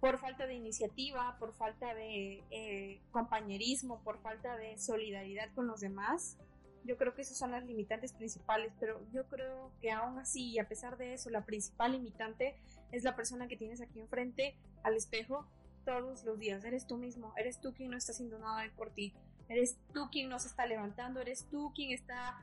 [0.00, 5.80] por falta de iniciativa, por falta de eh, compañerismo, por falta de solidaridad con los
[5.80, 6.38] demás.
[6.84, 10.58] Yo creo que esas son las limitantes principales, pero yo creo que aún así, y
[10.58, 12.56] a pesar de eso, la principal limitante
[12.90, 15.46] es la persona que tienes aquí enfrente al espejo
[15.84, 16.64] todos los días.
[16.64, 19.14] Eres tú mismo, eres tú quien no está haciendo nada por ti,
[19.48, 22.38] eres tú quien no se está levantando, eres tú quien está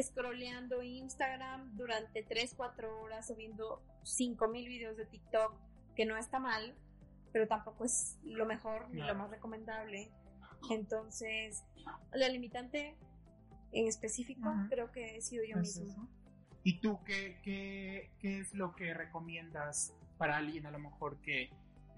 [0.00, 5.54] scrolleando Instagram durante 3, 4 horas o viendo 5000 videos de TikTok,
[5.94, 6.74] que no está mal,
[7.32, 10.10] pero tampoco es lo mejor ni lo más recomendable.
[10.70, 11.64] Entonces,
[12.12, 12.96] la limitante
[13.72, 15.92] en específico creo que he sido yo Es misma.
[15.92, 16.08] eso.
[16.62, 21.50] ¿Y tú qué, qué, qué es lo que recomiendas para alguien a lo mejor que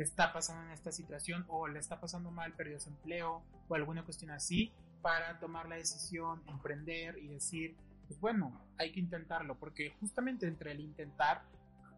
[0.02, 4.04] está pasando en esta situación o le está pasando mal, perdió su empleo o alguna
[4.04, 9.90] cuestión así para tomar la decisión, emprender y decir, pues bueno, hay que intentarlo porque
[10.00, 11.42] justamente entre el intentar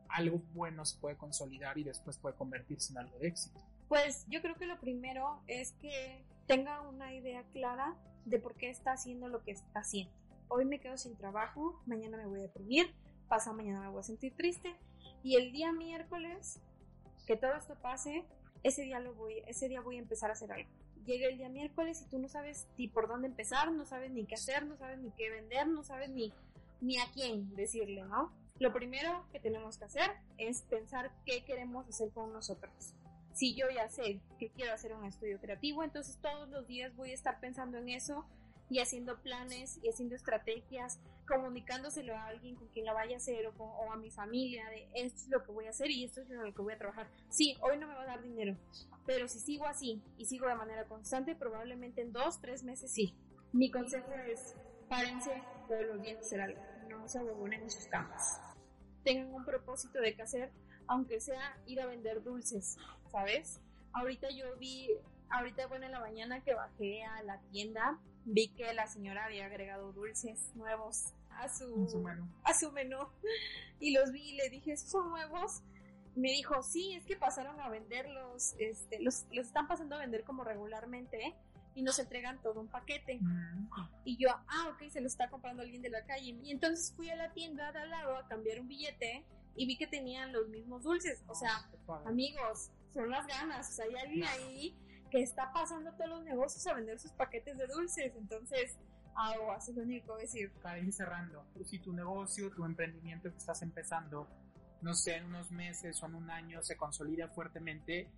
[0.08, 3.60] algo bueno se puede consolidar y después puede convertirse en algo de éxito.
[3.88, 8.70] Pues yo creo que lo primero es que tenga una idea clara de por qué
[8.70, 10.12] está haciendo lo que está haciendo.
[10.48, 12.92] Hoy me quedo sin trabajo, mañana me voy a deprimir,
[13.28, 14.74] pasa mañana me voy a sentir triste
[15.22, 16.60] y el día miércoles
[17.30, 18.24] que todo esto pase,
[18.64, 20.68] ese día lo voy, ese día voy a empezar a hacer algo.
[21.06, 24.26] Llega el día miércoles y tú no sabes ni por dónde empezar, no sabes ni
[24.26, 26.32] qué hacer, no sabes ni qué vender, no sabes ni,
[26.80, 28.32] ni a quién decirle, ¿no?
[28.58, 32.96] Lo primero que tenemos que hacer es pensar qué queremos hacer con nosotros.
[33.32, 37.12] Si yo ya sé que quiero hacer un estudio creativo, entonces todos los días voy
[37.12, 38.26] a estar pensando en eso
[38.70, 43.46] y haciendo planes y haciendo estrategias, comunicándoselo a alguien con quien la vaya a hacer
[43.46, 46.22] o, o, a mi familia de esto es lo que voy a hacer y esto
[46.22, 47.08] es lo que voy a trabajar.
[47.28, 48.56] Sí, hoy no me va a dar dinero,
[49.06, 53.14] pero si sigo así y sigo de manera constante, probablemente en dos, tres meses sí.
[53.52, 54.54] Mi consejo es,
[54.88, 58.40] párense todos los días a hacer algo, no se abonen en sus camas
[59.02, 60.50] tengan un propósito de qué hacer,
[60.86, 62.76] aunque sea ir a vender dulces,
[63.10, 63.60] ¿sabes?
[63.92, 64.90] Ahorita yo vi,
[65.30, 69.46] ahorita bueno en la mañana que bajé a la tienda, vi que la señora había
[69.46, 72.28] agregado dulces nuevos a su, su menú.
[72.44, 73.08] a su menú
[73.78, 75.62] y los vi y le dije, ¿son nuevos?
[76.16, 80.24] Me dijo, sí, es que pasaron a venderlos, este, los, los están pasando a vender
[80.24, 81.36] como regularmente,
[81.74, 83.18] y nos entregan todo un paquete.
[83.20, 83.68] Mm.
[84.04, 86.36] Y yo, ah, ok, se lo está comprando alguien de la calle.
[86.42, 89.24] Y entonces fui a la tienda de al lado a cambiar un billete
[89.56, 91.22] y vi que tenían los mismos dulces.
[91.26, 91.68] O sea,
[92.06, 93.70] amigos, son las ganas.
[93.70, 94.76] O sea, hay alguien ahí
[95.10, 98.12] que está pasando todos los negocios a vender sus paquetes de dulces.
[98.16, 98.76] Entonces,
[99.14, 100.52] aguas, es lo único que decir.
[100.62, 104.28] Para ir cerrando, si tu negocio, tu emprendimiento que estás empezando,
[104.82, 108.08] no sé, en unos meses o en un año se consolida fuertemente,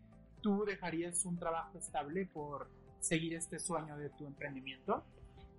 [0.43, 2.69] tú dejarías un trabajo estable por
[3.01, 5.05] seguir este sueño de tu emprendimiento?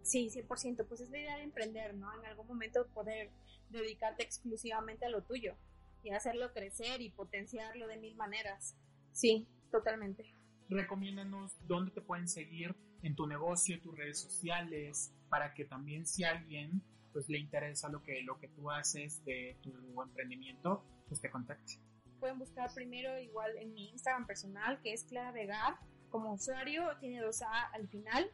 [0.02, 2.14] Sí, 100%, pues es la idea de emprender, ¿no?
[2.20, 3.32] En algún momento poder
[3.70, 5.56] dedicarte exclusivamente a lo tuyo
[6.04, 8.76] y hacerlo crecer y potenciarlo de mil maneras.
[9.14, 10.26] Sí, totalmente.
[10.70, 16.24] Recomiéndanos dónde te pueden seguir en tu negocio, tus redes sociales, para que también si
[16.24, 21.30] alguien pues le interesa lo que, lo que tú haces de tu emprendimiento, pues te
[21.30, 21.80] contacte.
[22.20, 25.76] Pueden buscar primero igual en mi Instagram personal, que es Clara Vegar,
[26.10, 28.30] como usuario, tiene dos A al final.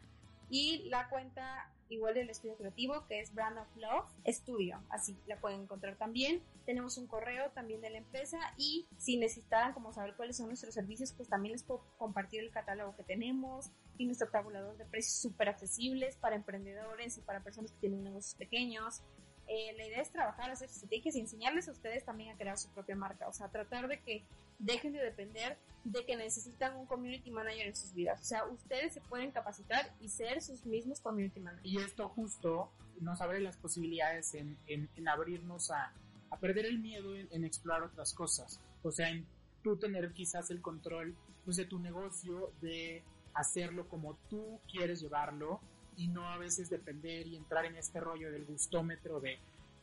[0.50, 4.82] Y la cuenta igual del estudio creativo, que es Brand of Love Studio.
[4.90, 6.42] Así la pueden encontrar también.
[6.66, 10.74] Tenemos un correo también de la empresa y si necesitan como saber cuáles son nuestros
[10.74, 15.16] servicios, pues también les puedo compartir el catálogo que tenemos y nuestro tabulador de precios
[15.16, 19.02] súper accesibles para emprendedores y para personas que tienen negocios pequeños.
[19.52, 22.70] Eh, la idea es trabajar, hacer estrategias y enseñarles a ustedes también a crear su
[22.70, 23.28] propia marca.
[23.28, 24.24] O sea, tratar de que
[24.60, 28.22] dejen de depender de que necesitan un community manager en sus vidas.
[28.22, 31.66] O sea, ustedes se pueden capacitar y ser sus mismos community managers.
[31.66, 35.94] Y esto justo nos abre las posibilidades en, en, abrirnos a,
[36.30, 38.62] a, perder el miedo en, explorar otras cosas.
[38.84, 39.26] O sea, en
[39.64, 45.62] tú tener quizás el control pues, de tu negocio, de hacerlo como tú quieres llevarlo
[46.00, 49.38] y no a veces depender y entrar en este rollo del gustómetro de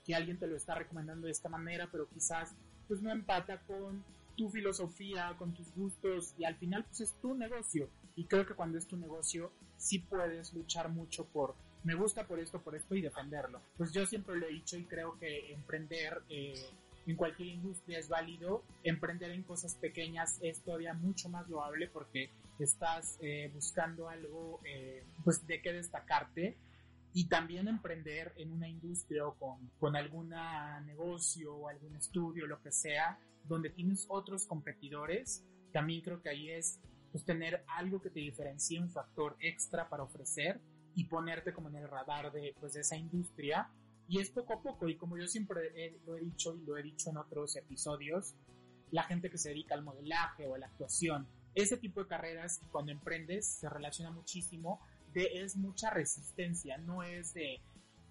[0.05, 2.55] que alguien te lo está recomendando de esta manera, pero quizás
[2.89, 4.03] pues no empata con
[4.35, 7.89] tu filosofía, con tus gustos y al final pues es tu negocio.
[8.15, 12.41] Y creo que cuando es tu negocio sí puedes luchar mucho por me gusta por
[12.41, 13.61] esto, por esto y defenderlo.
[13.77, 16.67] Pues yo siempre lo he dicho y creo que emprender eh,
[17.07, 18.65] en cualquier industria es válido.
[18.83, 25.05] Emprender en cosas pequeñas es todavía mucho más loable porque estás eh, buscando algo eh,
[25.25, 26.57] pues de qué destacarte
[27.13, 30.35] y también emprender en una industria o con, con algún
[30.85, 35.43] negocio o algún estudio, lo que sea, donde tienes otros competidores,
[35.73, 36.79] también creo que ahí es
[37.13, 40.61] pues, tener algo que te diferencie, un factor extra para ofrecer
[40.95, 43.71] y ponerte como en el radar de, pues, de esa industria.
[44.09, 46.83] Y es poco a poco, y como yo siempre lo he dicho y lo he
[46.83, 48.35] dicho en otros episodios,
[48.91, 52.61] la gente que se dedica al modelaje o a la actuación, ese tipo de carreras
[52.71, 54.81] cuando emprendes se relaciona muchísimo
[55.13, 57.61] de es mucha resistencia, no es de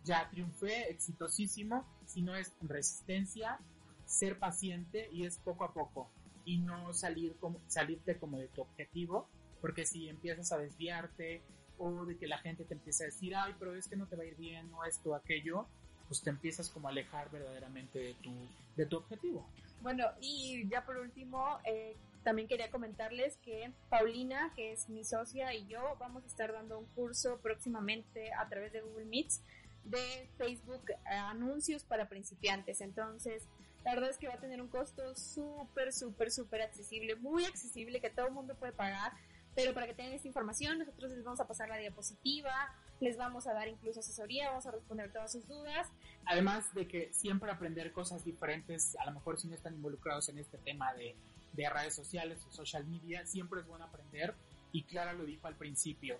[0.03, 3.59] ya triunfé exitosísimo, sino es resistencia,
[4.05, 6.11] ser paciente y es poco a poco
[6.43, 9.29] y no salir como, salirte como de tu objetivo,
[9.61, 11.43] porque si empiezas a desviarte
[11.77, 14.15] o de que la gente te empieza a decir, ay, pero es que no te
[14.15, 15.67] va a ir bien o esto aquello,
[16.07, 18.31] pues te empiezas como a alejar verdaderamente de tu,
[18.75, 19.47] de tu objetivo.
[19.81, 25.53] Bueno, y ya por último, eh, también quería comentarles que Paulina, que es mi socia,
[25.53, 29.41] y yo vamos a estar dando un curso próximamente a través de Google Meets
[29.83, 32.81] de Facebook eh, anuncios para principiantes.
[32.81, 33.43] Entonces,
[33.83, 38.01] la verdad es que va a tener un costo súper, súper, súper accesible, muy accesible,
[38.01, 39.13] que todo el mundo puede pagar.
[39.53, 43.47] Pero para que tengan esta información, nosotros les vamos a pasar la diapositiva, les vamos
[43.47, 45.91] a dar incluso asesoría, vamos a responder todas sus dudas.
[46.25, 50.37] Además de que siempre aprender cosas diferentes, a lo mejor si no están involucrados en
[50.37, 51.15] este tema de,
[51.53, 54.35] de redes sociales o social media, siempre es bueno aprender
[54.71, 56.19] y Clara lo dijo al principio.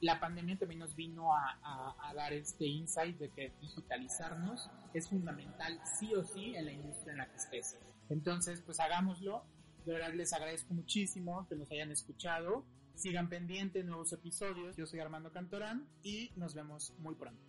[0.00, 5.08] La pandemia también nos vino a, a, a dar este insight de que digitalizarnos es
[5.08, 7.78] fundamental sí o sí en la industria en la que estés.
[8.08, 9.44] Entonces, pues hagámoslo.
[9.84, 12.64] De verdad les agradezco muchísimo que nos hayan escuchado
[12.98, 14.76] Sigan pendientes nuevos episodios.
[14.76, 17.40] Yo soy Armando Cantorán y nos vemos muy pronto.